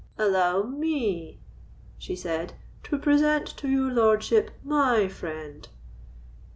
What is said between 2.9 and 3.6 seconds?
present